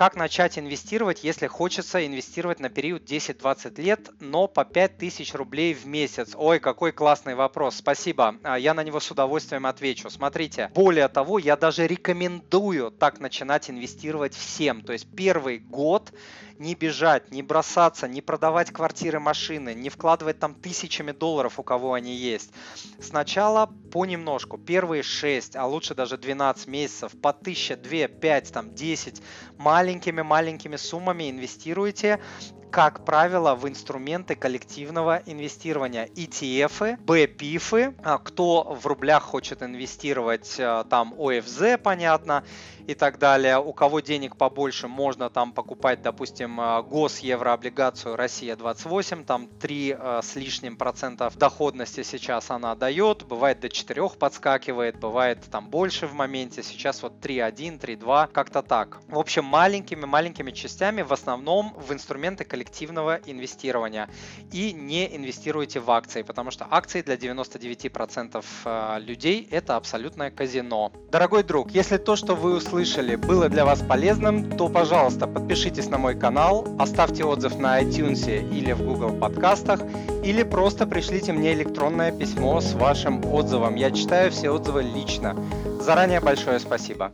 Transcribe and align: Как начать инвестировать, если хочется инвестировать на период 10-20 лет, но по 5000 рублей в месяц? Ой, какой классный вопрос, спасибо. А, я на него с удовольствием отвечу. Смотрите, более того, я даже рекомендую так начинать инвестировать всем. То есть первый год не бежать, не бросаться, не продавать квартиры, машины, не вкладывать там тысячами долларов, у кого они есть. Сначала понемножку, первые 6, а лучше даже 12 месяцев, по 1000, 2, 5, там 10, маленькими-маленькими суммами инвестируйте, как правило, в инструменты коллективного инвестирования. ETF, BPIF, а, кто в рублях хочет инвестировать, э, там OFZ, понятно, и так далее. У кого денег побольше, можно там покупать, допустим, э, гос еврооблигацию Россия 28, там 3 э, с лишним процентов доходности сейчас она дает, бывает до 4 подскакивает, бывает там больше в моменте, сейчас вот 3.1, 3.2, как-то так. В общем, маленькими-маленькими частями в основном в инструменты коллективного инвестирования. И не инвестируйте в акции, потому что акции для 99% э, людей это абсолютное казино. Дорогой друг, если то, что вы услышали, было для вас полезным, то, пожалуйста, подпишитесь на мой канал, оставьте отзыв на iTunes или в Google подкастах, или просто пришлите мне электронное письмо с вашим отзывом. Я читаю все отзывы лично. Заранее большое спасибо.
Как 0.00 0.16
начать 0.16 0.58
инвестировать, 0.58 1.24
если 1.24 1.46
хочется 1.46 2.06
инвестировать 2.06 2.58
на 2.58 2.70
период 2.70 3.02
10-20 3.02 3.78
лет, 3.82 4.08
но 4.18 4.46
по 4.48 4.64
5000 4.64 5.34
рублей 5.34 5.74
в 5.74 5.84
месяц? 5.84 6.30
Ой, 6.34 6.58
какой 6.58 6.92
классный 6.92 7.34
вопрос, 7.34 7.76
спасибо. 7.76 8.36
А, 8.42 8.58
я 8.58 8.72
на 8.72 8.82
него 8.82 8.98
с 8.98 9.10
удовольствием 9.10 9.66
отвечу. 9.66 10.08
Смотрите, 10.08 10.70
более 10.74 11.08
того, 11.08 11.38
я 11.38 11.54
даже 11.54 11.86
рекомендую 11.86 12.92
так 12.92 13.20
начинать 13.20 13.68
инвестировать 13.68 14.32
всем. 14.32 14.80
То 14.80 14.94
есть 14.94 15.06
первый 15.14 15.58
год 15.58 16.10
не 16.60 16.74
бежать, 16.74 17.30
не 17.30 17.42
бросаться, 17.42 18.06
не 18.06 18.20
продавать 18.20 18.70
квартиры, 18.70 19.18
машины, 19.18 19.72
не 19.74 19.88
вкладывать 19.88 20.38
там 20.38 20.54
тысячами 20.54 21.10
долларов, 21.10 21.58
у 21.58 21.62
кого 21.62 21.94
они 21.94 22.14
есть. 22.14 22.52
Сначала 23.00 23.66
понемножку, 23.90 24.58
первые 24.58 25.02
6, 25.02 25.56
а 25.56 25.66
лучше 25.66 25.94
даже 25.94 26.18
12 26.18 26.66
месяцев, 26.66 27.12
по 27.20 27.30
1000, 27.30 27.76
2, 27.76 28.08
5, 28.08 28.52
там 28.52 28.74
10, 28.74 29.22
маленькими-маленькими 29.90 30.76
суммами 30.76 31.30
инвестируйте, 31.30 32.20
как 32.70 33.04
правило, 33.04 33.54
в 33.54 33.68
инструменты 33.68 34.34
коллективного 34.34 35.22
инвестирования. 35.26 36.06
ETF, 36.06 36.98
BPIF, 37.04 37.94
а, 38.02 38.18
кто 38.18 38.76
в 38.80 38.86
рублях 38.86 39.22
хочет 39.24 39.62
инвестировать, 39.62 40.54
э, 40.58 40.84
там 40.88 41.14
OFZ, 41.14 41.78
понятно, 41.78 42.44
и 42.86 42.94
так 42.94 43.18
далее. 43.18 43.58
У 43.58 43.72
кого 43.72 44.00
денег 44.00 44.36
побольше, 44.36 44.88
можно 44.88 45.30
там 45.30 45.52
покупать, 45.52 46.02
допустим, 46.02 46.60
э, 46.60 46.82
гос 46.82 47.18
еврооблигацию 47.18 48.16
Россия 48.16 48.56
28, 48.56 49.24
там 49.24 49.48
3 49.60 49.96
э, 49.98 50.20
с 50.22 50.36
лишним 50.36 50.76
процентов 50.76 51.36
доходности 51.36 52.02
сейчас 52.02 52.50
она 52.50 52.74
дает, 52.74 53.24
бывает 53.24 53.60
до 53.60 53.68
4 53.68 54.10
подскакивает, 54.18 54.98
бывает 54.98 55.38
там 55.50 55.68
больше 55.68 56.06
в 56.06 56.14
моменте, 56.14 56.62
сейчас 56.62 57.02
вот 57.02 57.20
3.1, 57.20 57.78
3.2, 57.78 58.28
как-то 58.32 58.62
так. 58.62 58.98
В 59.08 59.18
общем, 59.18 59.44
маленькими-маленькими 59.44 60.50
частями 60.50 61.02
в 61.02 61.12
основном 61.12 61.74
в 61.74 61.92
инструменты 61.92 62.44
коллективного 62.44 62.59
инвестирования. 63.26 64.08
И 64.52 64.72
не 64.72 65.16
инвестируйте 65.16 65.80
в 65.80 65.90
акции, 65.90 66.22
потому 66.22 66.50
что 66.50 66.66
акции 66.70 67.02
для 67.02 67.16
99% 67.16 68.44
э, 68.64 69.00
людей 69.00 69.48
это 69.50 69.76
абсолютное 69.76 70.30
казино. 70.30 70.92
Дорогой 71.10 71.42
друг, 71.42 71.70
если 71.70 71.96
то, 71.96 72.16
что 72.16 72.34
вы 72.34 72.56
услышали, 72.56 73.16
было 73.16 73.48
для 73.48 73.64
вас 73.64 73.80
полезным, 73.80 74.56
то, 74.56 74.68
пожалуйста, 74.68 75.26
подпишитесь 75.26 75.88
на 75.88 75.98
мой 75.98 76.18
канал, 76.18 76.66
оставьте 76.78 77.24
отзыв 77.24 77.58
на 77.58 77.82
iTunes 77.82 78.26
или 78.50 78.72
в 78.72 78.82
Google 78.82 79.12
подкастах, 79.12 79.80
или 80.24 80.42
просто 80.42 80.86
пришлите 80.86 81.32
мне 81.32 81.52
электронное 81.52 82.12
письмо 82.12 82.60
с 82.60 82.74
вашим 82.74 83.24
отзывом. 83.24 83.76
Я 83.76 83.90
читаю 83.90 84.30
все 84.30 84.50
отзывы 84.50 84.82
лично. 84.82 85.36
Заранее 85.80 86.20
большое 86.20 86.58
спасибо. 86.58 87.12